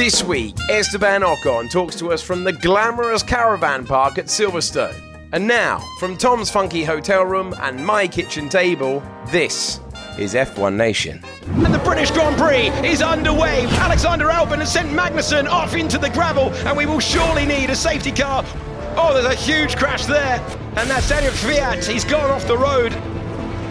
[0.00, 4.98] This week, Esteban Ocon talks to us from the glamorous caravan park at Silverstone.
[5.32, 9.78] And now, from Tom's funky hotel room and my kitchen table, this
[10.18, 11.22] is F1 Nation.
[11.48, 13.66] And the British Grand Prix is underway.
[13.66, 17.76] Alexander Albon has sent Magnussen off into the gravel, and we will surely need a
[17.76, 18.42] safety car.
[18.96, 20.40] Oh, there's a huge crash there.
[20.76, 21.86] And that's Daniel Kvyat.
[21.86, 22.94] He's gone off the road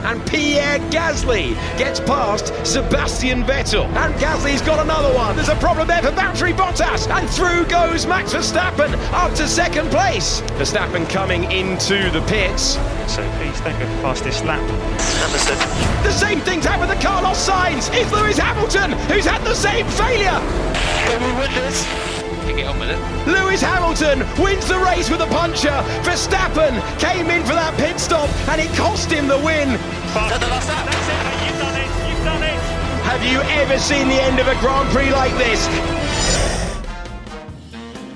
[0.04, 3.86] and Pierre Gasly gets past Sebastian Vettel.
[3.96, 5.36] And Gasly's got another one.
[5.36, 9.90] There's a problem there for Valtteri Bottas, and through goes Max Verstappen up to second
[9.90, 10.42] place.
[10.58, 12.78] Verstappen coming into the pits.
[13.08, 14.62] So please don't go past this lap.
[15.24, 15.58] Anderson.
[16.04, 17.90] The same thing's happened to Carlos Sainz.
[17.94, 20.40] It's Lewis Hamilton who's had the same failure.
[21.08, 22.19] Can we win this?
[22.50, 23.00] Get on with it.
[23.28, 25.70] Lewis Hamilton wins the race with a puncher.
[26.02, 29.78] Verstappen came in for that pit stop and it cost him the win.
[30.18, 31.40] That's it, mate.
[31.46, 31.90] You've done it.
[32.10, 32.60] You've done it.
[33.06, 35.62] Have you ever seen the end of a Grand Prix like this?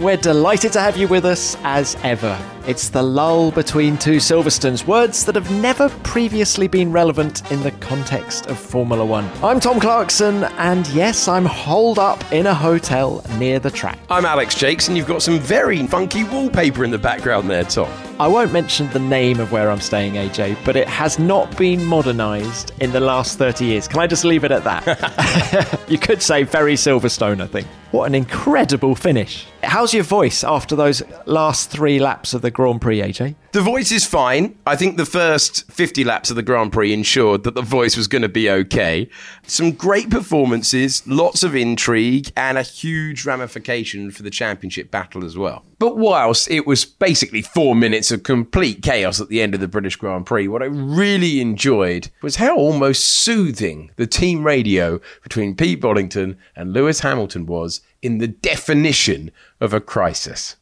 [0.04, 2.38] We're delighted to have you with us as ever.
[2.68, 7.72] It's the lull between two Silverstones, words that have never previously been relevant in the
[7.72, 9.32] context of Formula One.
[9.42, 13.98] I'm Tom Clarkson, and yes, I'm holed up in a hotel near the track.
[14.10, 17.90] I'm Alex Jakes, and you've got some very funky wallpaper in the background there, Tom.
[18.20, 21.86] I won't mention the name of where I'm staying, AJ, but it has not been
[21.86, 23.88] modernised in the last 30 years.
[23.88, 25.80] Can I just leave it at that?
[25.90, 27.68] you could say very Silverstone, I think.
[27.94, 29.46] What an incredible finish.
[29.62, 33.36] How's your voice after those last three laps of the Grand Prix, AJ?
[33.54, 34.58] The voice is fine.
[34.66, 38.08] I think the first 50 laps of the Grand Prix ensured that the voice was
[38.08, 39.08] going to be okay.
[39.46, 45.38] Some great performances, lots of intrigue, and a huge ramification for the championship battle as
[45.38, 45.66] well.
[45.78, 49.68] But whilst it was basically four minutes of complete chaos at the end of the
[49.68, 55.56] British Grand Prix, what I really enjoyed was how almost soothing the team radio between
[55.56, 59.30] Pete Bonnington and Lewis Hamilton was in the definition
[59.62, 60.56] of a crisis.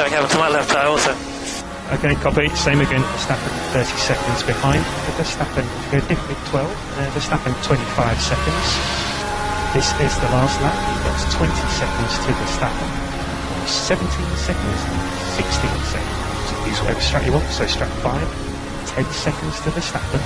[0.00, 1.12] So, Hamilton might left tire also.
[1.92, 2.48] Okay, copy.
[2.56, 3.04] Same again.
[3.20, 4.80] Verstappen 30 seconds behind.
[5.20, 6.64] Verstappen go dip with 12.
[6.64, 8.66] Uh, Verstappen 25 seconds.
[9.76, 10.72] This is the last lap.
[11.04, 12.88] That's 20 seconds to Verstappen.
[13.68, 14.08] 17
[14.40, 14.80] seconds.
[15.36, 16.44] 16 seconds.
[16.64, 17.44] Use whatever strat you want.
[17.52, 18.96] So strat 5.
[18.96, 20.24] 10 seconds to Verstappen.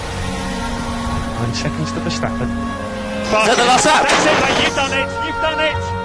[1.51, 2.47] 9 seconds to Verstappen.
[2.47, 4.07] Is that the last lap?
[4.07, 4.55] That's it, mate.
[4.63, 5.09] You've done it.
[5.27, 6.04] You've done it.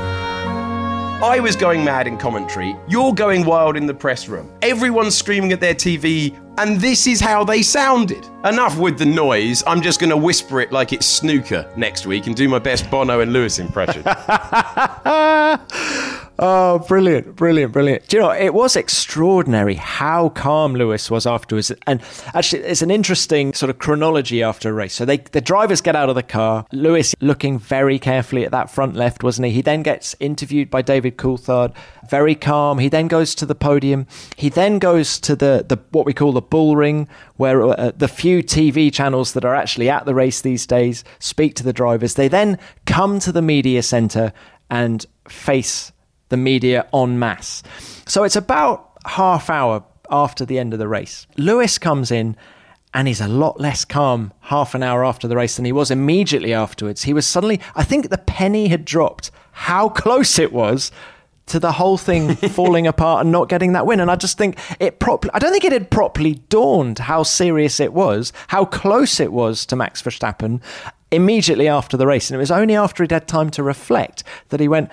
[1.21, 2.77] I was going mad in commentary.
[2.87, 4.49] You're going wild in the press room.
[4.61, 8.25] Everyone's screaming at their TV, and this is how they sounded.
[8.45, 9.61] Enough with the noise.
[9.67, 12.89] I'm just going to whisper it like it's snooker next week and do my best
[12.89, 14.03] Bono and Lewis impression.
[16.41, 18.07] Oh, brilliant, brilliant, brilliant.
[18.07, 21.69] Do you know, it was extraordinary how calm Lewis was afterwards.
[21.85, 22.01] And
[22.33, 24.93] actually, it's an interesting sort of chronology after a race.
[24.93, 26.65] So they, the drivers get out of the car.
[26.71, 29.51] Lewis looking very carefully at that front left, wasn't he?
[29.51, 31.75] He then gets interviewed by David Coulthard,
[32.09, 32.79] very calm.
[32.79, 34.07] He then goes to the podium.
[34.37, 38.07] He then goes to the, the what we call the bull ring, where uh, the
[38.07, 42.13] few TV channels that are actually at the race these days speak to the drivers.
[42.13, 44.31] They then come to the media centre
[44.69, 45.91] and face
[46.29, 47.63] the media en masse.
[48.07, 51.27] So it's about half hour after the end of the race.
[51.37, 52.35] Lewis comes in
[52.93, 55.91] and he's a lot less calm half an hour after the race than he was
[55.91, 57.03] immediately afterwards.
[57.03, 60.91] He was suddenly, I think the penny had dropped how close it was
[61.47, 63.99] to the whole thing falling apart and not getting that win.
[63.99, 67.79] And I just think it properly, I don't think it had properly dawned how serious
[67.79, 70.61] it was, how close it was to Max Verstappen
[71.11, 72.29] immediately after the race.
[72.29, 74.89] And it was only after he'd had time to reflect that he went,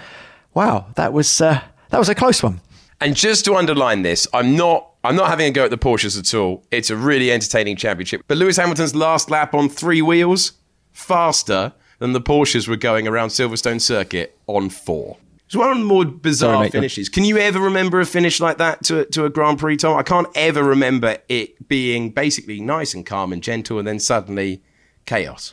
[0.56, 2.60] wow, that was, uh, that was a close one.
[3.00, 4.90] and just to underline this, I'm not.
[5.04, 6.64] I'm not having a go at the Porsches at all.
[6.72, 8.22] It's a really entertaining championship.
[8.26, 10.54] But Lewis Hamilton's last lap on three wheels,
[10.90, 15.16] faster than the Porsches were going around Silverstone Circuit on four.
[15.46, 17.08] It's one of the more bizarre Sorry, mate, finishes.
[17.08, 19.96] Can you ever remember a finish like that to, to a Grand Prix, Tom?
[19.96, 24.60] I can't ever remember it being basically nice and calm and gentle and then suddenly
[25.04, 25.52] chaos.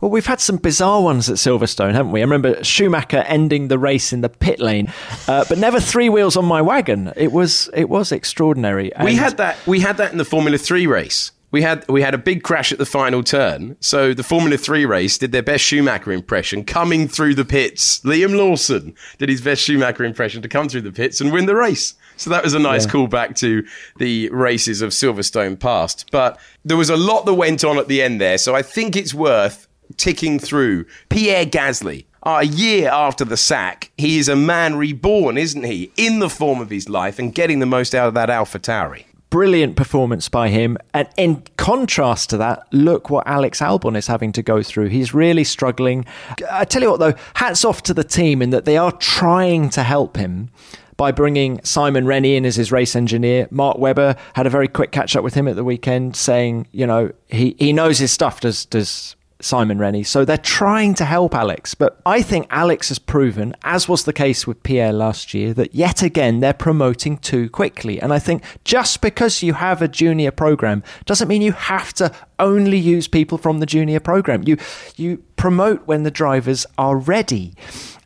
[0.00, 2.20] Well, we've had some bizarre ones at Silverstone, haven't we?
[2.20, 4.92] I remember Schumacher ending the race in the pit lane,
[5.28, 7.12] uh, but never three wheels on my wagon.
[7.16, 8.92] It was it was extraordinary.
[9.02, 9.58] We had that.
[9.66, 11.32] We had that in the Formula Three race.
[11.50, 13.76] We had we had a big crash at the final turn.
[13.80, 18.00] So the Formula Three race did their best Schumacher impression coming through the pits.
[18.00, 21.56] Liam Lawson did his best Schumacher impression to come through the pits and win the
[21.56, 21.94] race.
[22.16, 26.10] So that was a nice callback to the races of Silverstone past.
[26.12, 28.36] But there was a lot that went on at the end there.
[28.38, 29.66] So I think it's worth
[29.96, 30.86] ticking through.
[31.08, 32.04] Pierre Gasly.
[32.22, 35.90] A year after the sack, he is a man reborn, isn't he?
[35.96, 39.06] In the form of his life and getting the most out of that Alpha Tauri.
[39.30, 40.76] Brilliant performance by him.
[40.92, 44.88] And in contrast to that, look what Alex Albon is having to go through.
[44.88, 46.04] He's really struggling.
[46.50, 49.70] I tell you what, though, hats off to the team in that they are trying
[49.70, 50.50] to help him
[50.98, 53.48] by bringing Simon Rennie in as his race engineer.
[53.50, 56.86] Mark Webber had a very quick catch up with him at the weekend, saying, you
[56.86, 60.02] know, he, he knows his stuff, does, does Simon Rennie.
[60.02, 61.74] So they're trying to help Alex.
[61.74, 65.74] But I think Alex has proven, as was the case with Pierre last year, that
[65.74, 68.00] yet again they're promoting too quickly.
[68.00, 72.12] And I think just because you have a junior program doesn't mean you have to
[72.38, 74.42] only use people from the junior program.
[74.46, 74.56] You
[74.96, 77.54] you promote when the drivers are ready.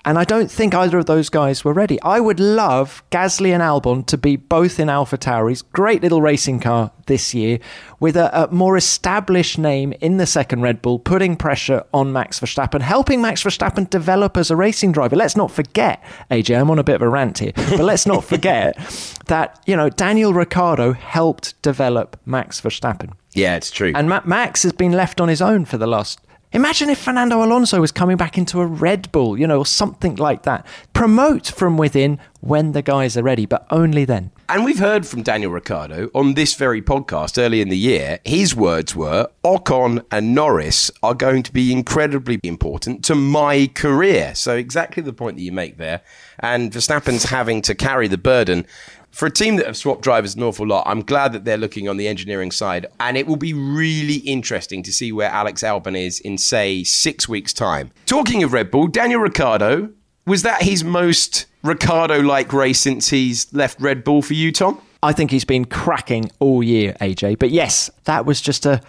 [0.05, 2.01] And I don't think either of those guys were ready.
[2.03, 6.61] I would love Gasly and Albon to be both in Alpha Tauri's great little racing
[6.61, 7.59] car this year
[7.99, 12.39] with a, a, more established name in the second Red Bull, putting pressure on Max
[12.39, 15.17] Verstappen, helping Max Verstappen develop as a racing driver.
[15.17, 18.23] Let's not forget, AJ, I'm on a bit of a rant here, but let's not
[18.23, 18.77] forget
[19.27, 23.15] that, you know, Daniel Ricciardo helped develop Max Verstappen.
[23.33, 23.91] Yeah, it's true.
[23.93, 26.21] And Max has been left on his own for the last
[26.55, 30.15] Imagine if Fernando Alonso was coming back into a Red Bull, you know, or something
[30.15, 30.65] like that.
[30.93, 34.31] Promote from within when the guys are ready, but only then.
[34.49, 38.21] And we've heard from Daniel Ricciardo on this very podcast early in the year.
[38.25, 44.37] His words were Ocon and Norris are going to be incredibly important to my career.
[44.37, 46.03] So, exactly the point that you make there.
[46.39, 48.65] And Verstappen's having to carry the burden
[49.14, 51.88] for a team that have swapped drivers an awful lot, I'm glad that they're looking
[51.88, 52.87] on the engineering side.
[52.99, 57.28] And it will be really interesting to see where Alex Albon is in, say, six
[57.28, 57.93] weeks' time.
[58.06, 59.90] Talking of Red Bull, Daniel Ricciardo,
[60.26, 64.82] was that his most Ricciardo like race since he's left Red Bull for you, Tom?
[65.00, 67.38] I think he's been cracking all year, AJ.
[67.38, 68.81] But yes, that was just a,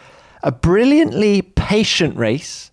[0.42, 2.72] a brilliantly patient race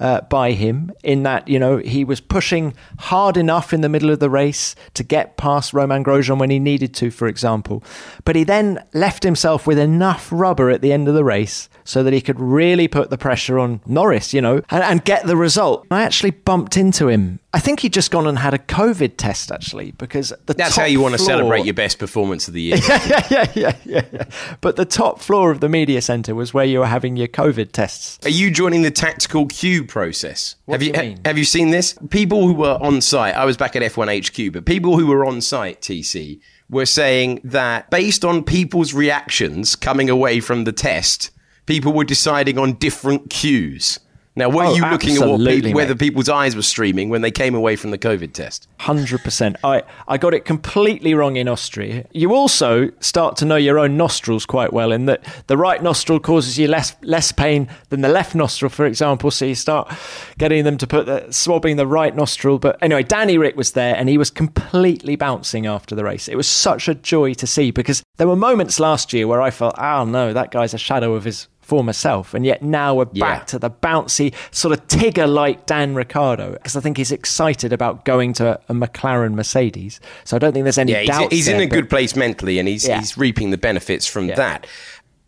[0.00, 4.10] uh, by him in that, you know, he was pushing hard enough in the middle
[4.10, 7.82] of the race to get past Romain Grosjean when he needed to, for example.
[8.24, 12.02] But he then left himself with enough rubber at the end of the race so
[12.02, 15.36] that he could really put the pressure on Norris, you know, and, and get the
[15.36, 15.86] result.
[15.90, 19.50] I actually bumped into him I think he'd just gone and had a COVID test
[19.50, 22.76] actually, because the that's how you want to celebrate your best performance of the year.
[22.88, 24.24] yeah, yeah, yeah, yeah, yeah.
[24.60, 27.72] But the top floor of the media centre was where you were having your COVID
[27.72, 28.18] tests.
[28.26, 30.56] Are you joining the tactical queue process?
[30.66, 31.20] What have you, you mean?
[31.24, 31.96] have you seen this?
[32.10, 33.34] People who were on site.
[33.34, 37.40] I was back at F1 HQ, but people who were on site, TC, were saying
[37.42, 41.30] that based on people's reactions coming away from the test,
[41.66, 44.00] people were deciding on different queues.
[44.38, 47.30] Now, were Oh, you looking at what absolutely, whether people's eyes were streaming when they
[47.30, 48.68] came away from the COVID test?
[48.80, 49.56] Hundred percent.
[49.64, 52.04] I I got it completely wrong in Austria.
[52.12, 56.20] You also start to know your own nostrils quite well, in that the right nostril
[56.20, 59.30] causes you less less pain than the left nostril, for example.
[59.30, 59.90] So you start
[60.36, 62.58] getting them to put the swabbing the right nostril.
[62.58, 66.28] But anyway, Danny Rick was there, and he was completely bouncing after the race.
[66.28, 69.50] It was such a joy to see because there were moments last year where I
[69.50, 72.32] felt, oh no, that guy's a shadow of his former self.
[72.32, 73.24] And yet now we're Yeah.
[73.38, 77.72] back to the bouncy, sort of Tigger like Dan Ricciardo, because I think he's excited
[77.72, 79.98] about going to a McLaren Mercedes.
[80.24, 81.32] So I don't think there's any Yeah, doubt.
[81.32, 83.00] he's in there, a but- good place mentally, and he's Yeah.
[83.00, 84.66] he's reaping the benefits from that.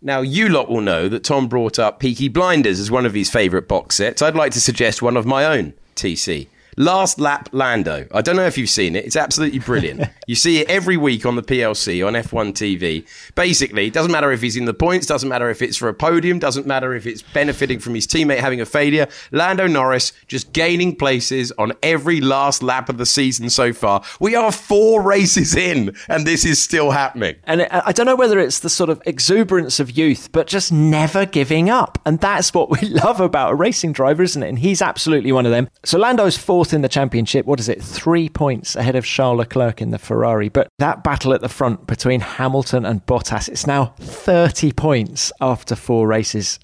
[0.00, 3.29] Now, you lot will know that Tom brought up Peaky Blinders as one of his
[3.29, 4.23] favourite box sets.
[4.23, 6.46] I'd like to suggest one of my own, TC.
[6.78, 8.06] Last Lap Lando.
[8.14, 9.04] I don't know if you've seen it.
[9.04, 10.08] It's absolutely brilliant.
[10.28, 13.04] you see it every week on the PLC on F1 TV.
[13.34, 15.94] Basically, it doesn't matter if he's in the points, doesn't matter if it's for a
[15.94, 19.08] podium, doesn't matter if it's benefiting from his teammate having a failure.
[19.32, 24.04] Lando Norris just gaining places on every last lap of the season so far.
[24.20, 27.35] We are four races in, and this is still happening.
[27.42, 31.26] And I don't know whether it's the sort of exuberance of youth, but just never
[31.26, 31.99] giving up.
[32.06, 34.49] And that's what we love about a racing driver, isn't it?
[34.49, 35.68] And he's absolutely one of them.
[35.85, 37.46] So Lando's fourth in the championship.
[37.46, 37.82] What is it?
[37.82, 40.48] Three points ahead of Charles Leclerc in the Ferrari.
[40.48, 45.75] But that battle at the front between Hamilton and Bottas, it's now 30 points after
[45.75, 46.58] four races.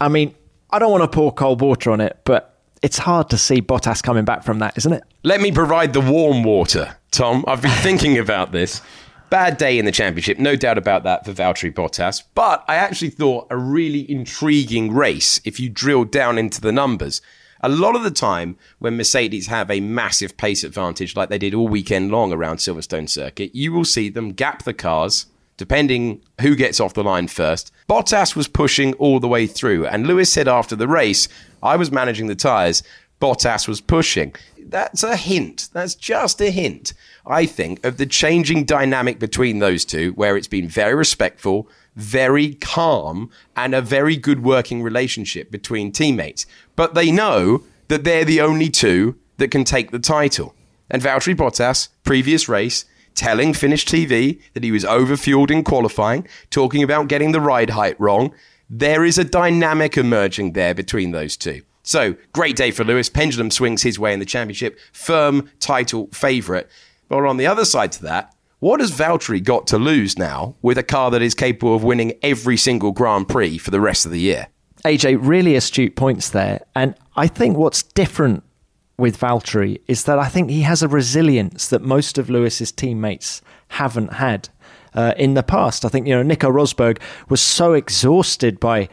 [0.00, 0.34] I mean,
[0.70, 4.02] I don't want to pour cold water on it, but it's hard to see Bottas
[4.02, 5.02] coming back from that, isn't it?
[5.22, 7.44] Let me provide the warm water, Tom.
[7.46, 8.80] I've been thinking about this.
[9.28, 12.24] Bad day in the championship, no doubt about that for Valtteri Bottas.
[12.34, 17.22] But I actually thought a really intriguing race if you drill down into the numbers.
[17.62, 21.54] A lot of the time, when Mercedes have a massive pace advantage, like they did
[21.54, 25.26] all weekend long around Silverstone Circuit, you will see them gap the cars,
[25.58, 27.70] depending who gets off the line first.
[27.86, 31.28] Bottas was pushing all the way through, and Lewis said after the race,
[31.62, 32.82] I was managing the tyres,
[33.20, 34.34] Bottas was pushing.
[34.58, 35.68] That's a hint.
[35.74, 36.94] That's just a hint,
[37.26, 41.68] I think, of the changing dynamic between those two, where it's been very respectful,
[42.00, 46.46] very calm, and a very good working relationship between teammates.
[46.76, 50.54] But they know that they're the only two that can take the title.
[50.90, 56.82] And Valtteri Bottas, previous race, telling Finnish TV that he was overfueled in qualifying, talking
[56.82, 58.32] about getting the ride height wrong.
[58.68, 61.62] There is a dynamic emerging there between those two.
[61.82, 63.08] So, great day for Lewis.
[63.08, 64.78] Pendulum swings his way in the championship.
[64.92, 66.66] Firm title favourite.
[67.08, 70.78] But on the other side to that, what has Valtteri got to lose now with
[70.78, 74.12] a car that is capable of winning every single Grand Prix for the rest of
[74.12, 74.48] the year?
[74.84, 76.60] AJ, really astute points there.
[76.74, 78.44] And I think what's different
[78.98, 83.40] with Valtteri is that I think he has a resilience that most of Lewis's teammates
[83.68, 84.50] haven't had
[84.94, 85.84] uh, in the past.
[85.84, 88.88] I think, you know, Nico Rosberg was so exhausted by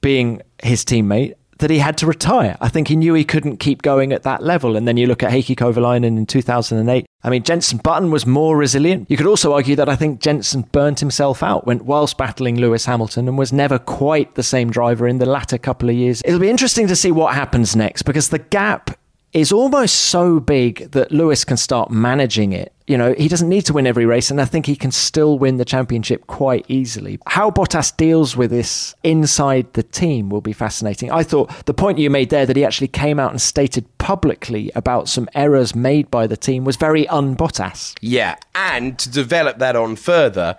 [0.00, 2.56] being his teammate that he had to retire.
[2.60, 4.76] I think he knew he couldn't keep going at that level.
[4.76, 7.06] And then you look at Heikki Kovalainen in 2008.
[7.22, 9.10] I mean, Jenson Button was more resilient.
[9.10, 12.86] You could also argue that I think Jenson burnt himself out went whilst battling Lewis
[12.86, 16.22] Hamilton and was never quite the same driver in the latter couple of years.
[16.24, 18.98] It'll be interesting to see what happens next because the gap
[19.32, 22.72] is almost so big that Lewis can start managing it.
[22.88, 25.38] You know, he doesn't need to win every race, and I think he can still
[25.38, 27.18] win the championship quite easily.
[27.26, 31.10] How Bottas deals with this inside the team will be fascinating.
[31.10, 34.72] I thought the point you made there that he actually came out and stated publicly
[34.74, 37.94] about some errors made by the team was very un Bottas.
[38.00, 40.56] Yeah, and to develop that on further,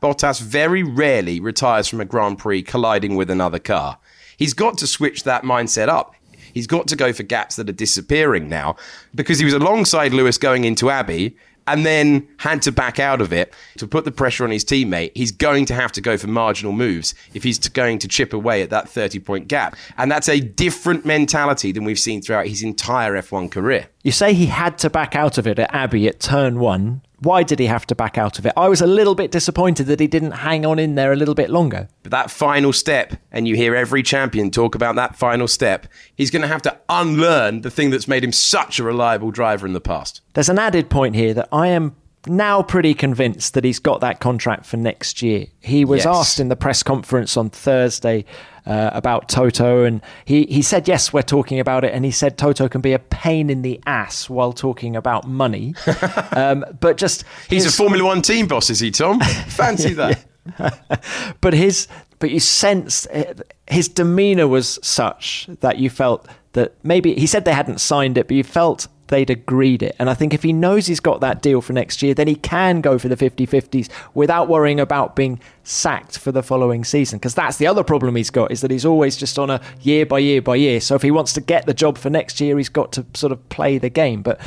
[0.00, 3.98] Bottas very rarely retires from a Grand Prix colliding with another car.
[4.36, 6.14] He's got to switch that mindset up.
[6.54, 8.76] He's got to go for gaps that are disappearing now
[9.14, 13.32] because he was alongside Lewis going into Abbey and then had to back out of
[13.32, 15.12] it to put the pressure on his teammate.
[15.14, 18.62] He's going to have to go for marginal moves if he's going to chip away
[18.62, 19.76] at that 30 point gap.
[19.96, 23.86] And that's a different mentality than we've seen throughout his entire F1 career.
[24.02, 27.02] You say he had to back out of it at Abbey at turn one.
[27.22, 28.52] Why did he have to back out of it?
[28.56, 31.36] I was a little bit disappointed that he didn't hang on in there a little
[31.36, 31.88] bit longer.
[32.02, 35.86] But that final step, and you hear every champion talk about that final step,
[36.16, 39.68] he's going to have to unlearn the thing that's made him such a reliable driver
[39.68, 40.20] in the past.
[40.34, 41.94] There's an added point here that I am
[42.26, 45.46] now pretty convinced that he's got that contract for next year.
[45.60, 46.06] He was Yes.
[46.16, 48.24] asked in the press conference on Thursday
[48.64, 51.92] uh, about Toto, and he, he said, Yes, we're talking about it.
[51.92, 55.74] And he said Toto can be a pain in the ass while talking about money.
[56.32, 57.24] um, but just.
[57.48, 59.18] He's his- a Formula One team boss, is he, Tom?
[59.48, 60.24] Fancy that.
[61.40, 61.86] but his
[62.18, 63.24] but you sensed uh,
[63.68, 68.26] his demeanor was such that you felt that maybe he said they hadn't signed it
[68.26, 69.94] but you felt they'd agreed it.
[69.98, 72.34] And i think if he knows he's got that deal for next year then he
[72.34, 77.18] can go for the 50-50s without worrying about being sacked for the following season.
[77.18, 80.04] Because that's the other problem he's got is that he's always just on a year
[80.04, 80.80] by year by year.
[80.80, 83.30] So if he wants to get the job for next year he's got to sort
[83.32, 84.22] of play the game.
[84.22, 84.40] But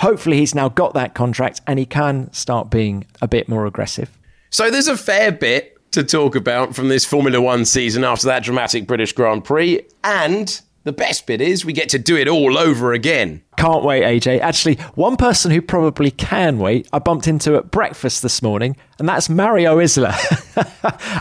[0.00, 4.16] hopefully he's now got that contract and he can start being a bit more aggressive.
[4.50, 8.44] So there's a fair bit to talk about from this Formula One season after that
[8.44, 9.80] dramatic British Grand Prix.
[10.02, 13.42] And the best bit is we get to do it all over again.
[13.56, 14.40] Can't wait, AJ.
[14.40, 19.08] Actually, one person who probably can wait, I bumped into at breakfast this morning, and
[19.08, 20.08] that's Mario Isola.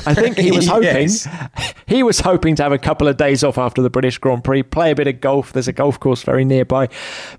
[0.06, 1.28] I think he was hoping Yes.
[1.94, 4.64] he was hoping to have a couple of days off after the British Grand Prix,
[4.64, 5.54] play a bit of golf.
[5.54, 6.90] There's a golf course very nearby,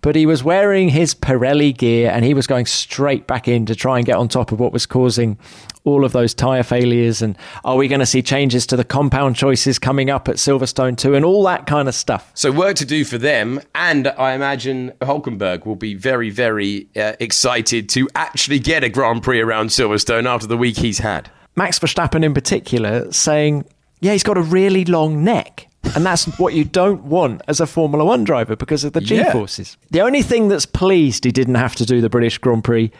[0.00, 3.74] but he was wearing his Pirelli gear and he was going straight back in to
[3.74, 5.38] try and get on top of what was causing
[5.82, 7.20] all of those tyre failures.
[7.20, 10.96] And are we going to see changes to the compound choices coming up at Silverstone
[10.96, 12.30] too, and all that kind of stuff?
[12.34, 17.14] So work to do for them, and I imagine Hulkenberg will be very, very uh,
[17.18, 21.28] excited to actually get a Grand Prix around Silverstone after the week he's had.
[21.56, 23.64] Max Verstappen in particular saying,
[24.04, 25.68] yeah, he's got a really long neck.
[25.96, 29.16] And that's what you don't want as a Formula One driver because of the G
[29.16, 29.32] Yeah.
[29.32, 29.76] forces.
[29.90, 32.90] The only thing that's pleased he didn't have to do the British Grand Prix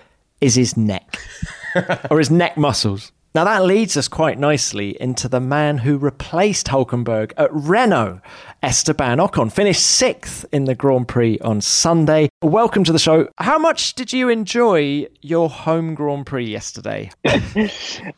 [0.41, 1.19] is his neck
[2.11, 3.13] or his neck muscles.
[3.35, 8.21] Now, that leads us quite nicely into the man who replaced Hulkenberg at Renault,
[8.65, 12.31] Esteban Ocon, finished sixth in the Grand Prix on Sunday.
[12.41, 13.29] Welcome to the show.
[13.37, 17.11] How much did you enjoy your home Grand Prix yesterday?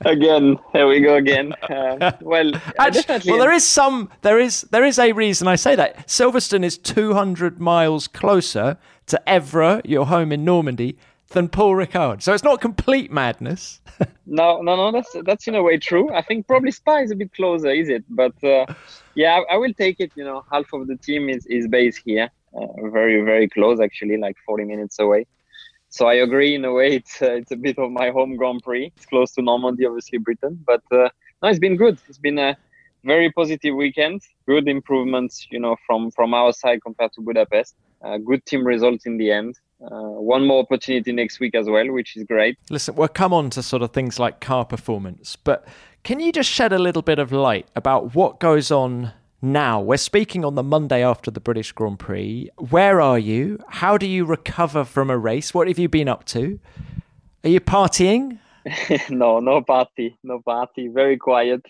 [0.02, 1.52] again, here we go again.
[1.68, 3.32] Uh, well, I Actu- definitely.
[3.32, 4.08] well, there is some.
[4.22, 6.06] There is there is a reason I say that.
[6.06, 10.96] Silverstone is 200 miles closer to Évreux, your home in Normandy,
[11.30, 12.22] than Paul Ricard.
[12.22, 13.80] So it's not complete madness.
[14.28, 14.90] No, no, no.
[14.90, 16.12] That's that's in a way true.
[16.12, 18.04] I think probably Spa is a bit closer, is it?
[18.10, 18.66] But uh,
[19.14, 20.10] yeah, I, I will take it.
[20.16, 24.16] You know, half of the team is is based here, uh, very very close actually,
[24.16, 25.26] like 40 minutes away.
[25.90, 26.96] So I agree in a way.
[26.96, 28.92] It's uh, it's a bit of my home Grand Prix.
[28.96, 31.08] It's close to Normandy, obviously Britain, but uh,
[31.42, 31.98] no, it's been good.
[32.08, 32.56] It's been a
[33.04, 34.22] very positive weekend.
[34.46, 37.76] Good improvements, you know, from from our side compared to Budapest.
[38.02, 39.58] Uh, good team results in the end.
[39.80, 42.56] Uh, one more opportunity next week as well, which is great.
[42.70, 45.66] Listen, we'll come on to sort of things like car performance, but
[46.02, 49.80] can you just shed a little bit of light about what goes on now?
[49.80, 52.48] We're speaking on the Monday after the British Grand Prix.
[52.56, 53.58] Where are you?
[53.68, 55.52] How do you recover from a race?
[55.52, 56.58] What have you been up to?
[57.44, 58.38] Are you partying?
[59.10, 60.88] no, no party, no party.
[60.88, 61.62] Very quiet.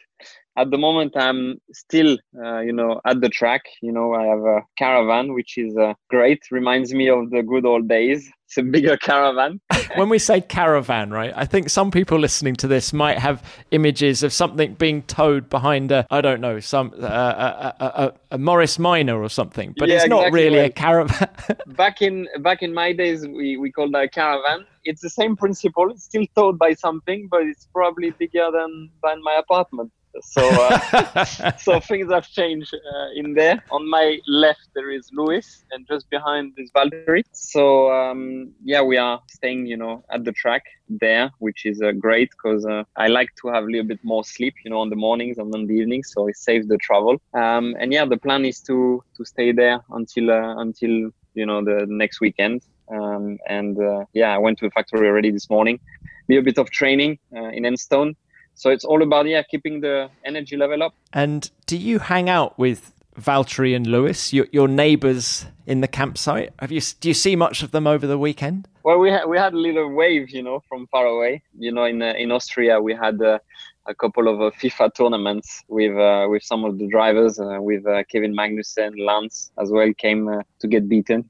[0.57, 3.63] At the moment, I'm still, uh, you know, at the track.
[3.83, 6.41] You know, I have a caravan, which is uh, great.
[6.51, 8.31] Reminds me of the good old days.
[8.47, 9.61] It's a bigger caravan.
[9.97, 11.33] when we say caravan, right?
[11.35, 15.91] I think some people listening to this might have images of something being towed behind
[15.91, 19.75] a, I don't know, some uh, a, a, a, a, Morris Minor or something.
[19.77, 21.29] But Yeah, it's not exactly really a caravan.
[21.67, 24.65] back in back in my days, we we called that a caravan.
[24.85, 25.91] It's the same principle.
[25.91, 29.91] It's still towed by something, but it's probably bigger than than my apartment.
[30.23, 31.25] So uh,
[31.59, 33.63] so things have changed uh, in there.
[33.71, 37.23] On my left there is Lewis, and just behind is Valtteri.
[37.33, 41.93] So um, yeah, we are staying, you know, at the track there, which is uh,
[41.93, 44.91] great because uh, I like to have a little bit more sleep, you know, on
[44.91, 47.21] the mornings and on the evenings, so it saves the travel.
[47.35, 51.65] Um, and yeah, the plan is to to stay there until uh, until you know
[51.65, 52.63] the next weekend.
[52.89, 55.81] Um, and uh, yeah, I went to the factory already this morning.
[56.29, 58.17] A bit of training uh, in Enstone.
[58.57, 60.95] So it's all about yeah keeping the energy level up.
[61.13, 66.53] and do you hang out with Valtteri and Lewis, your, your neighbours in the campsite?
[66.59, 68.69] Have you do you see much of them over the weekend?
[68.83, 71.43] Well, we had we had a little wave, you know, from far away.
[71.59, 73.39] You know, in uh, in Austria, we had uh,
[73.87, 77.87] a couple of uh, FIFA tournaments with uh, with some of the drivers, uh, with
[77.87, 81.29] uh, Kevin Magnussen, Lance as well came uh, to get beaten.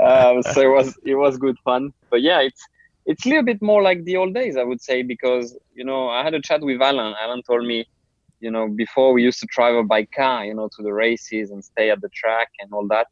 [0.00, 1.92] um, so it was it was good fun.
[2.10, 2.66] But yeah, it's
[3.10, 6.08] it's a little bit more like the old days, I would say, because you know
[6.08, 7.14] I had a chat with Alan.
[7.20, 7.78] Alan told me,
[8.40, 11.64] you know, before we used to travel by car, you know, to the races and
[11.64, 13.08] stay at the track and all that.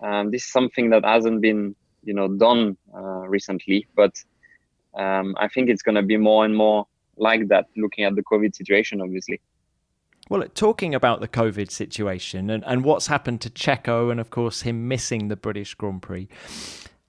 [0.00, 4.14] Um, this is something that hasn't been you know done uh, recently but
[4.94, 6.86] um, i think it's going to be more and more
[7.16, 9.40] like that looking at the covid situation obviously
[10.30, 14.62] Well, talking about the COVID situation and, and what's happened to Checo and, of course,
[14.62, 16.28] him missing the British Grand Prix,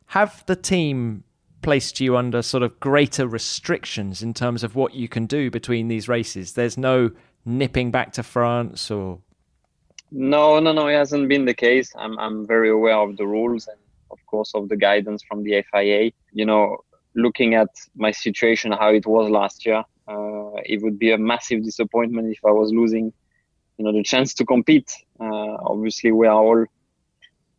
[0.08, 1.24] have the team
[1.66, 5.88] placed you under sort of greater restrictions in terms of what you can do between
[5.88, 6.54] these races?
[6.54, 7.12] There's no
[7.44, 9.20] nipping back to France or.
[10.12, 13.64] no no no it hasn't been the case i'm, I'm very aware of the rules
[13.72, 13.80] and
[14.12, 16.78] of course of the guidance from the fia you know
[17.16, 19.82] looking at my situation how it was last year
[20.14, 23.06] uh, it would be a massive disappointment if i was losing
[23.78, 24.92] you know the chance to compete
[25.26, 26.66] uh, obviously we are all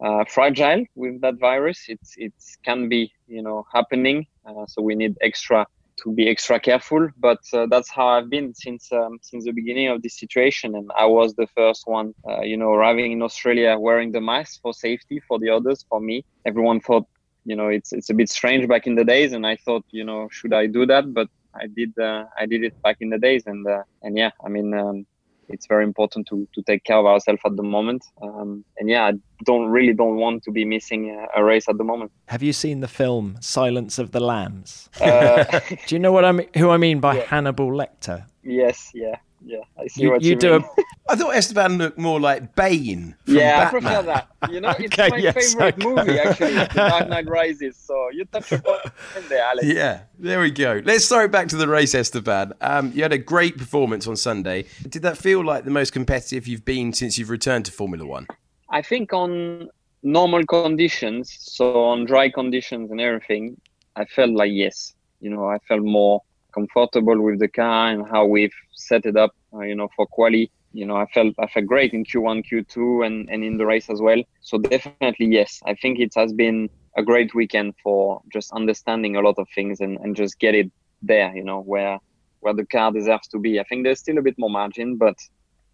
[0.01, 1.85] uh, fragile with that virus.
[1.89, 4.27] It's it can be you know happening.
[4.47, 5.67] Uh, so we need extra
[6.03, 7.09] to be extra careful.
[7.19, 10.75] But uh, that's how i've been since um, since the beginning of this situation.
[10.75, 14.61] And i was the first one uh, you know arriving in australia wearing the mask
[14.63, 16.25] for safety for the others for me.
[16.45, 17.07] Everyone thought
[17.45, 19.33] you know it's it's a bit strange back in the days.
[19.33, 21.13] And i thought you know should i do that?
[21.15, 23.45] But i did uh, i did it back in the days.
[23.47, 25.07] And uh, and yeah i mean um,
[25.49, 29.05] it's very important to, to take care of ourselves at the moment um, and yeah
[29.07, 29.13] i
[29.45, 32.53] don't really don't want to be missing a, a race at the moment Have you
[32.53, 34.89] seen the film Silence of the Lambs?
[35.01, 35.45] uh,
[35.87, 36.49] Do you know what I mean?
[36.57, 38.25] Who I mean by Hannibal Lecter?
[38.43, 40.65] yes yeah yeah i see You, what you you, do mean.
[40.79, 43.15] a I thought Esteban looked more like Bane.
[43.27, 43.87] From yeah, Batman.
[43.87, 44.53] I prefer that.
[44.53, 45.87] You know, it's Okay, my yes, favorite okay.
[45.87, 47.77] movie actually, The Dark Knight Rises.
[47.77, 48.81] So you touch upon
[49.17, 49.69] it there, Alex.
[49.69, 50.83] Yeah, there we go.
[50.85, 52.55] Let's throw it back to the race, Esteban.
[52.61, 54.65] Um, you had a great performance on Sunday.
[54.89, 58.27] Did that feel like the most competitive you've been since you've returned to Formula One?
[58.71, 59.69] I think on
[60.03, 63.61] normal conditions, so on dry conditions and everything,
[63.95, 64.93] I felt like yes.
[65.21, 66.21] You know, I felt more
[66.57, 69.33] comfortable with the car and how we've set it up.
[69.53, 70.51] Uh, you know, for quali.
[70.73, 73.88] You know, I felt I felt great in Q1, Q2, and and in the race
[73.88, 74.23] as well.
[74.42, 75.61] So definitely yes.
[75.64, 79.81] I think it has been a great weekend for just understanding a lot of things
[79.81, 80.71] and and just get it
[81.03, 81.35] there.
[81.35, 81.99] You know, where
[82.40, 83.59] where the car deserves to be.
[83.59, 85.16] I think there's still a bit more margin, but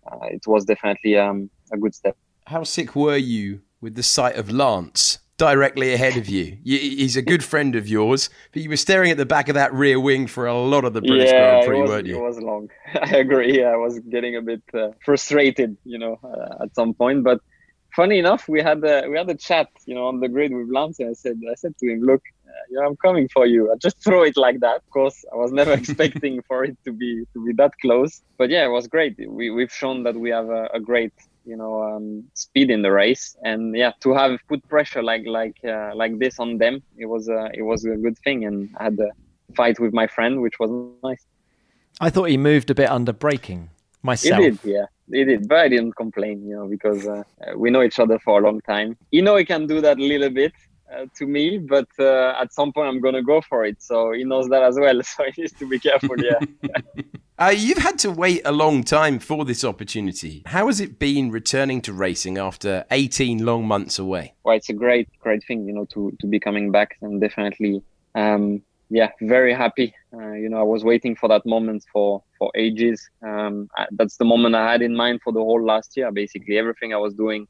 [0.06, 2.16] uh, it was definitely um, a good step.
[2.46, 6.56] How sick were you with the sight of Lance directly ahead of you?
[6.62, 9.74] He's a good friend of yours, but you were staring at the back of that
[9.74, 12.16] rear wing for a lot of the British Grand Prix, was, weren't you?
[12.16, 12.70] it was long.
[12.94, 13.58] I agree.
[13.58, 17.24] Yeah, I was getting a bit uh, frustrated, you know, uh, at some point.
[17.24, 17.40] But
[17.96, 20.70] funny enough, we had a, we had a chat, you know, on the grid with
[20.70, 21.00] Lance.
[21.00, 23.72] And I said, I said to him, look, uh, you know, I'm coming for you.
[23.72, 24.76] I just throw it like that.
[24.76, 28.22] Of course, I was never expecting for it to be to be that close.
[28.38, 29.16] But yeah, it was great.
[29.28, 32.90] We we've shown that we have a, a great you know um, speed in the
[32.90, 37.06] race and yeah to have put pressure like like uh, like this on them it
[37.06, 39.10] was a it was a good thing and i had a
[39.56, 40.70] fight with my friend which was
[41.02, 41.26] nice
[42.00, 43.70] I thought he moved a bit under braking
[44.02, 44.42] myself.
[44.42, 47.70] He did, yeah, he did, but I didn't complain, you know, because uh, uh, we
[47.70, 48.96] know each other for a long time.
[49.10, 50.52] You know, he can do that a little bit
[50.92, 53.82] uh, to me, but uh, at some point I'm gonna go for it.
[53.82, 55.00] So he knows that as well.
[55.12, 56.16] So he needs to be careful.
[56.18, 56.40] Yeah.
[57.42, 60.44] Uh, you've had to wait a long time for this opportunity.
[60.46, 64.34] How has it been returning to racing after 18 long months away?
[64.44, 67.82] well, it's a great, great thing, you know, to to be coming back and definitely.
[68.14, 69.92] Um, yeah, very happy.
[70.14, 73.10] Uh, you know, I was waiting for that moment for for ages.
[73.26, 76.12] Um, I, that's the moment I had in mind for the whole last year.
[76.12, 77.48] Basically, everything I was doing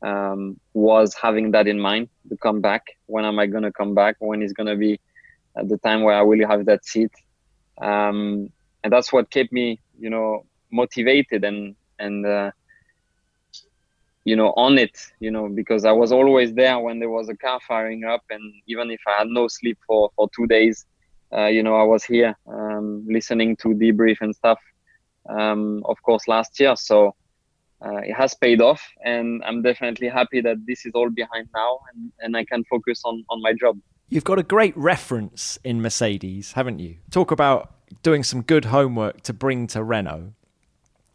[0.00, 2.84] um, was having that in mind to come back.
[3.04, 4.16] When am I going to come back?
[4.20, 4.98] When is going to be
[5.58, 7.12] at the time where I will have that seat?
[7.82, 8.50] Um,
[8.82, 12.50] and that's what kept me, you know, motivated and and uh,
[14.24, 17.36] you know on it you know because i was always there when there was a
[17.36, 18.22] car firing up.
[18.30, 20.86] And even if i had no sleep for for two days
[21.36, 24.58] uh, you know i was here um, listening to debrief and stuff
[25.28, 26.74] um, of course last year.
[26.76, 27.14] So
[27.84, 28.82] uh, it has paid off.
[29.04, 33.02] And i'm definitely happy that this is all behind now and, and i can focus
[33.04, 33.78] on on my job.
[34.08, 36.96] You've got a great reference in Mercedes, haven't you?
[37.12, 40.32] Talk about doing some good homework to bring to Renault.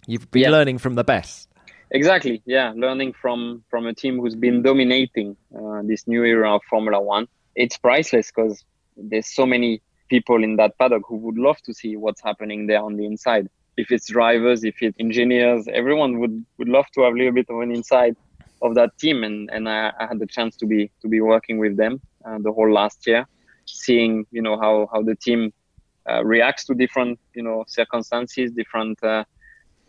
[0.08, 0.52] You've been Yeah.
[0.52, 1.50] learning from the best.
[1.92, 2.42] Exactly.
[2.46, 7.00] Yeah, learning from from a team who's been dominating uh, this new era of Formula
[7.00, 7.28] One.
[7.56, 8.64] It's priceless because
[8.98, 12.82] there's so many people in that paddock who would love to see what's happening there
[12.82, 13.48] on the inside.
[13.78, 17.48] If it's drivers, if it's engineers, everyone would would love to have a little bit
[17.50, 18.16] of an inside
[18.62, 19.24] of that team.
[19.24, 22.40] And and I, I had the chance to be to be working with them uh,
[22.40, 23.28] the whole last year,
[23.66, 25.54] seeing you know how how the team
[26.24, 29.02] reacts to different you know circumstances, different.
[29.04, 29.24] Uh,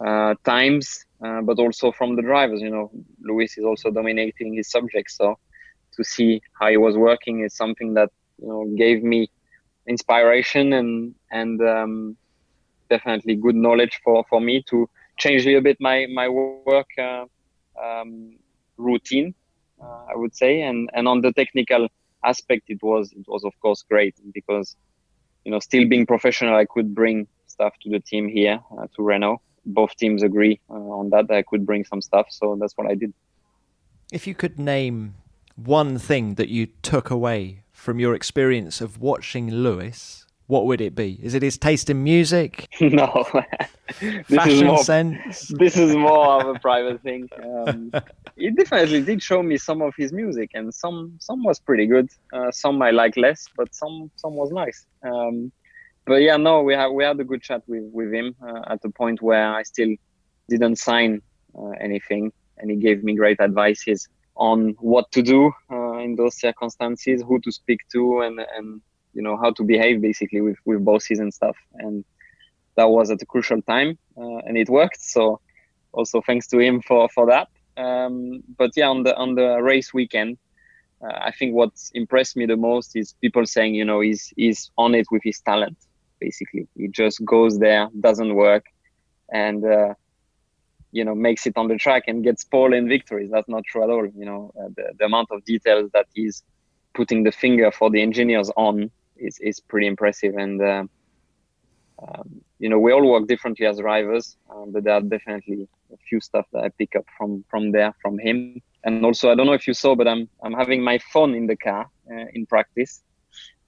[0.05, 2.61] uh, times, uh, but also from the drivers.
[2.61, 2.91] You know,
[3.23, 5.39] Lewis is also dominating his subject, so
[5.95, 9.31] to see how he was working is something that you know gave me
[9.89, 12.17] inspiration and and um,
[12.91, 17.25] definitely good knowledge for for me to change a little bit my my work uh,
[17.83, 18.37] um,
[18.77, 19.35] routine,
[19.83, 21.89] uh, I would say, and and on the technical
[22.25, 24.77] aspect, it was it was of course great because
[25.47, 29.03] you know still being professional, I could bring stuff to the team here uh, to
[29.03, 32.29] Renault both teams agree uh, on that, that I could bring some stuff.
[32.31, 33.13] So that's what I did.
[34.13, 35.17] If you could name
[35.57, 40.95] one thing that you took away from your experience of watching Lewis, what would it
[40.95, 41.19] be?
[41.23, 43.25] Is it his taste in music, no,
[44.01, 44.79] this is fashion more.
[44.79, 45.49] sense?
[45.49, 47.29] This is more of a private thing.
[47.43, 47.93] Um,
[48.37, 52.09] he definitely did show me some of his music, and some some was pretty good.
[52.33, 54.87] Uh, some I like less, but some some was nice.
[55.03, 55.51] Um,
[56.07, 58.83] but yeah, no, we had we had a good chat with with him uh, at
[58.83, 59.95] the point where I still
[60.49, 61.23] didn't sign
[61.59, 66.39] uh, anything, and he gave me great advices on what to do uh, in those
[66.39, 68.81] circumstances, who to speak to, and and
[69.17, 71.57] you know how to behave basically with with bosses and stuff.
[71.75, 72.05] And
[72.77, 75.03] that was at a crucial time, uh, and it worked.
[75.03, 75.41] So
[75.93, 77.49] also thanks to him for for that.
[77.77, 80.39] Um, but yeah, on the on the race weekend.
[81.05, 84.71] Uh, I think what impressed me the most is people saying, you know, he's he's
[84.79, 85.77] on it with his talent
[86.21, 88.65] basically he just goes there doesn't work
[89.33, 89.95] and uh,
[90.93, 93.83] you know makes it on the track and gets pole and victories that's not true
[93.83, 96.43] at all you know uh, the, the amount of details that he's
[96.95, 100.85] putting the finger for the engineers on is, is pretty impressive and uh,
[102.03, 105.97] um, you know we all work differently as drivers um, but there are definitely a
[106.09, 109.47] few stuff that i pick up from from there from him and also i don't
[109.47, 112.47] know if you saw but i'm i'm having my phone in the car uh, in
[112.47, 113.03] practice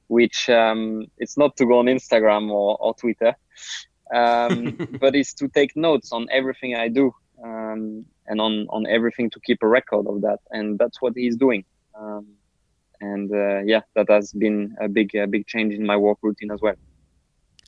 [0.08, 3.34] which um, it's not to go on Instagram or, or Twitter,
[4.12, 9.30] um, but it's to take notes on everything I do um, and on, on everything
[9.30, 10.40] to keep a record of that.
[10.50, 11.64] And that's what he's doing.
[11.98, 12.26] Um,
[13.00, 16.50] and uh, yeah, that has been a big, a big change in my work routine
[16.50, 16.74] as well.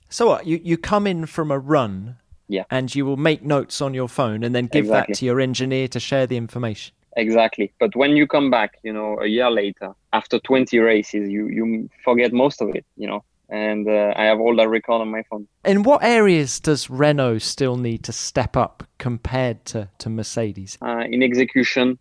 [0.08, 0.46] So what?
[0.46, 2.16] You you come in from a run,
[2.48, 2.64] Yeah.
[2.70, 5.12] and you will make notes on your phone and then give Exactly.
[5.12, 6.94] that to your engineer to share the information.
[7.16, 7.72] Exactly.
[7.78, 11.88] But when you come back, you know, a year later, after 20 races, you, you
[12.04, 15.22] forget most of it, you know, and uh, I have all that record on my
[15.28, 15.46] phone.
[15.64, 20.78] In what areas does Renault still need to step up compared to, to Mercedes?
[20.82, 21.98] uh, in execution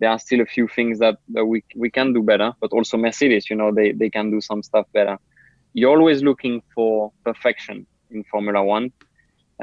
[0.00, 2.96] there are still a few things that, that we, we can do better but also
[2.96, 5.18] mercedes you know they, they can do some stuff better.
[5.72, 8.92] You're always looking for perfection in formula one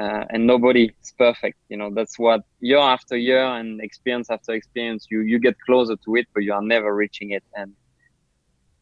[0.00, 1.90] uh, and nobody is perfect you know.
[1.92, 6.26] That's what year after year and experience after experience you you get closer to it
[6.32, 7.44] but you are never reaching it.
[7.54, 7.74] And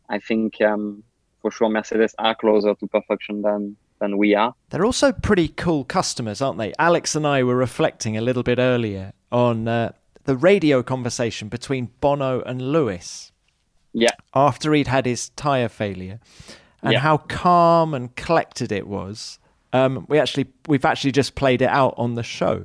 [0.08, 1.02] i think um,
[1.42, 4.54] for sure mercedes are closer to perfection than than we are.
[4.70, 6.72] They're also pretty cool customers, aren't they?
[6.78, 9.92] Alex and I were reflecting a little bit earlier on uh,
[10.26, 13.32] the radio conversation between Bono and Lewis
[13.92, 16.20] yeah after he'd had his tyre failure
[16.82, 16.98] and Yeah.
[17.00, 19.38] how calm and collected it was.
[19.72, 22.64] Um, we actually we've actually just played it out on the show.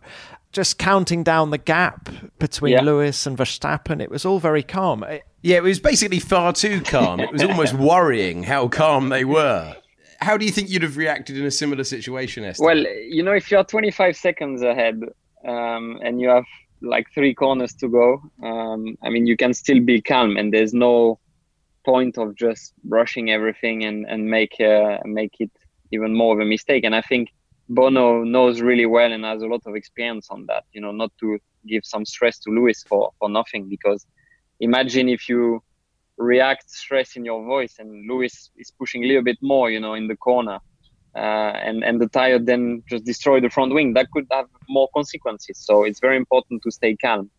[0.52, 2.82] Just counting down the gap between Yeah.
[2.82, 5.04] Lewis and Verstappen, it was all very calm.
[5.04, 7.20] It- Yeah, it was basically far too calm.
[7.22, 9.76] It was almost worrying how calm they were.
[10.20, 12.64] How do you think you'd have reacted in a similar situation, Esther?
[12.66, 15.02] Well, you know, if you're 25 seconds ahead
[15.48, 16.44] um, and you have
[16.82, 20.74] like three corners to go, um, I mean, you can still be calm, and there's
[20.74, 21.20] no
[21.86, 25.52] point of just rushing everything and and make uh, make it
[25.92, 26.84] even more of a mistake.
[26.84, 27.30] And I think
[27.70, 30.64] Bono knows really well and has a lot of experience on that.
[30.74, 34.06] You know, not to give some stress to Lewis for for nothing because
[34.60, 35.62] imagine if you
[36.18, 39.96] react stress in your voice and Lewis is pushing a little bit more, you know,
[39.96, 40.60] in the corner.
[41.16, 43.94] Uh, and and the tire then just destroy the front wing.
[43.94, 45.58] That could have more consequences.
[45.58, 47.30] So it's very important to stay calm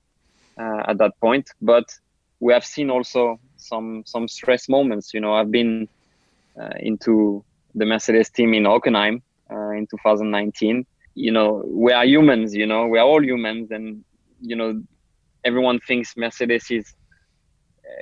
[0.61, 1.49] uh, at that point.
[1.63, 1.85] But
[2.41, 5.15] we have seen also some some stress moments.
[5.15, 5.89] You know, I've been
[6.61, 10.85] uh, into the Mercedes team in Hockenheim uh, in 2019.
[11.15, 12.55] You know, we are humans.
[12.55, 14.05] You know, we are all humans, and
[14.41, 14.83] you know,
[15.45, 16.95] everyone thinks Mercedes is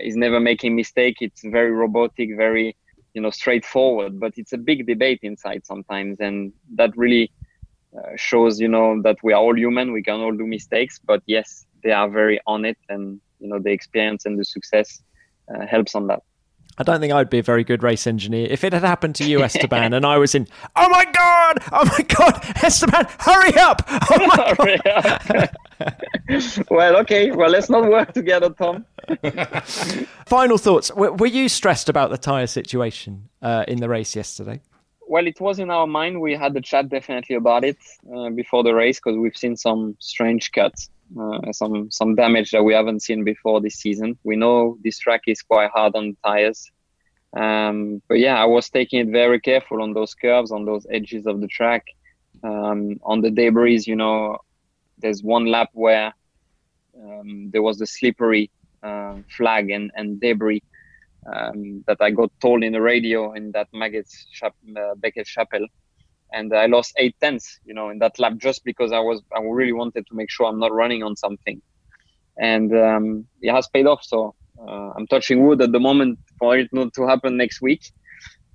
[0.02, 1.16] is never making mistake.
[1.20, 2.76] It's very robotic, very
[3.14, 4.20] you know straightforward.
[4.20, 7.31] But it's a big debate inside sometimes, and that really
[7.96, 9.92] uh, shows you know that we are all human.
[9.92, 13.59] We can all do mistakes, but yes, they are very on it, and you know
[13.59, 15.03] the experience and the success
[15.55, 16.23] uh, helps on that.
[16.79, 19.25] I don't think I'd be a very good race engineer if it had happened to
[19.25, 20.46] you, Esteban, and I was in.
[20.77, 21.59] Oh my god!
[21.73, 22.62] Oh my god!
[22.62, 23.83] Esteban, hurry up!
[23.88, 25.51] Oh my god!
[26.71, 27.31] Well, okay.
[27.31, 28.85] Well, let's not work together, Tom.
[30.27, 30.93] Final thoughts.
[30.95, 34.61] Were you stressed about the tire situation uh, in the race yesterday?
[35.11, 36.21] Well, it was in our mind.
[36.21, 37.79] We had the chat definitely about it
[38.14, 40.88] uh, before the race because we've seen some strange cuts,
[41.21, 44.16] uh, some some damage that we haven't seen before this season.
[44.23, 46.71] We know this track is quite hard on tires,
[47.37, 51.27] um, but yeah, I was taking it very careful on those curves, on those edges
[51.27, 51.87] of the track,
[52.45, 53.83] um, on the debris.
[53.87, 54.38] You know,
[55.00, 56.12] there's one lap where
[56.96, 58.50] um, there was the slippery
[58.82, 60.62] uh, flag and, and debris
[61.32, 65.66] um, that I got told in the radio in that Maggotts Chap- uh, Beckett Chapel.
[66.32, 69.40] And I lost eight tenths, you know, in that lap just because I was I
[69.40, 71.60] really wanted to make sure I'm not running on something,
[72.38, 74.04] and um, it has paid off.
[74.04, 77.82] So uh, I'm touching wood at the moment for it not to happen next week,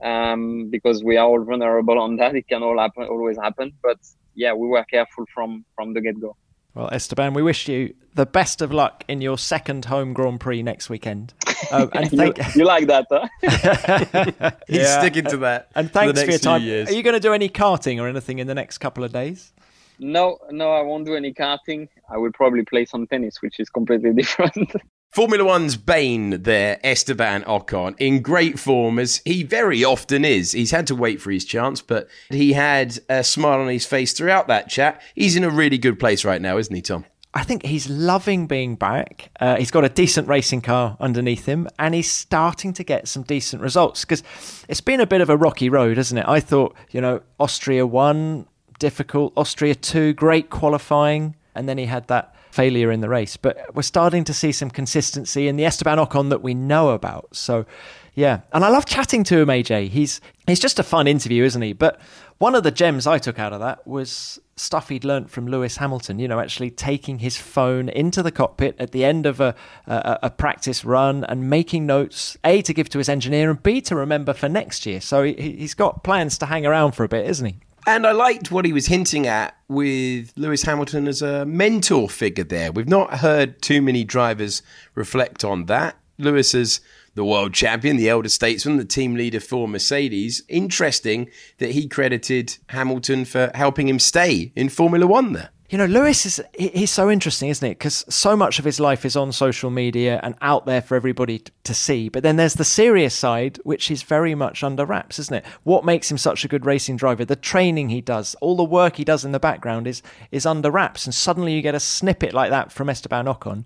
[0.02, 2.34] um, because we are all vulnerable on that.
[2.34, 3.74] It can all happen, always happen.
[3.84, 3.98] But
[4.36, 6.36] yeah, we were careful from from the get go.
[6.76, 10.62] Well, Esteban, we wish you the best of luck in your second home Grand Prix
[10.62, 11.34] next weekend.
[11.72, 13.28] Um, and thank- you, you, like that, huh?
[14.68, 15.00] He's yeah.
[15.00, 15.70] sticking to that.
[15.74, 16.64] And thanks for, for your time.
[16.64, 16.90] Years.
[16.90, 19.54] Are you going to do any karting or anything in the next couple of days?
[20.00, 21.88] No, no, I won't do any karting.
[22.10, 24.74] I will probably play some tennis, which is completely different.
[25.16, 30.52] Formula One's bane there, Esteban Ocon, in great form as he very often is.
[30.52, 34.12] He's had to wait for his chance, but he had a smile on his face
[34.12, 35.02] throughout that chat.
[35.16, 37.06] He's in a really good place right now, isn't he, Tom?
[37.34, 39.32] I think he's loving being back.
[39.40, 43.24] Uh, he's got a decent racing car underneath him, and he's starting to get some
[43.24, 44.22] decent results because
[44.68, 46.28] it's been a bit of a rocky road, hasn't it?
[46.28, 48.48] I thought, you know, Austria 1,
[48.80, 53.38] difficult, Austria 2, great qualifying, and then he had that failure in the race.
[53.38, 57.36] But we're starting to see some consistency in the Esteban Ocon that we know about.
[57.36, 57.66] So,
[58.14, 58.42] yeah.
[58.54, 59.90] And I love chatting to him, AJ.
[59.90, 61.74] He's he's just a fun interview, isn't he?
[61.74, 62.00] But
[62.38, 65.78] one of the gems I took out of that was stuff he'd learnt from Lewis
[65.78, 66.18] Hamilton.
[66.20, 69.54] You know, actually taking his phone into the cockpit at the end of a,
[69.86, 73.82] a, a practice run and making notes, A, to give to his engineer, and B,
[73.82, 75.02] to remember for next year.
[75.02, 77.58] So he, he's got plans to hang around for a bit, isn't he?
[77.88, 82.44] And I liked what he was hinting at with Lewis Hamilton as a mentor figure
[82.44, 82.72] there.
[82.72, 84.64] We've not heard too many drivers
[84.96, 85.98] reflect on that.
[86.18, 86.80] Lewis is
[87.14, 90.44] the world champion, the elder statesman, the team leader for Mercedes.
[90.50, 95.50] Interesting that he credited Hamilton for helping him stay in Formula One there.
[95.68, 97.80] You know, Lewis is he's so interesting, isn't it?
[97.80, 101.42] Because so much of his life is on social media and out there for everybody
[101.64, 102.08] to see.
[102.08, 105.46] But then there's the serious side, which is very much under wraps, isn't it?
[105.64, 107.26] What makes him such a good racing driver?
[107.26, 110.70] The training he does, all the work he does in the background is is under
[110.70, 111.06] wraps.
[111.06, 113.66] And suddenly you get a snippet like that from Esteban Ocon,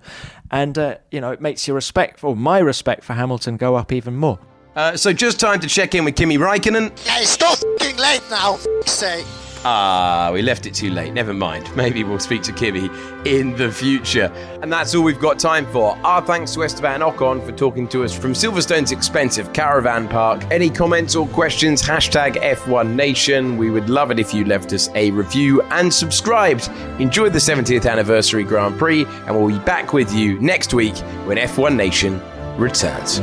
[0.52, 3.92] and uh, you know it makes your respect, or my respect for Hamilton, go up
[3.92, 4.40] even more.
[4.74, 6.92] Uh, so just time to check in with Kimi Raikkonen.
[7.06, 7.62] Yeah, it's not
[8.00, 8.56] late now.
[8.86, 9.26] Say.
[9.66, 11.14] Ah, we left it too late.
[11.14, 11.70] Never mind.
[11.76, 12.90] Maybe we'll speak to Kimi
[13.26, 14.32] in the future.
[14.62, 15.98] And that's all we've got time for.
[15.98, 20.44] Our thanks to Esteban Ocon for talking to us from Silverstone's expensive caravan park.
[20.50, 23.58] Any comments or questions, hashtag F1 Nation.
[23.58, 26.70] We would love it if you left us a review and subscribed.
[27.00, 31.38] Enjoy the 70th anniversary Grand Prix, and we'll be back with you next week when
[31.38, 32.22] F1 Nation
[32.58, 33.20] returns.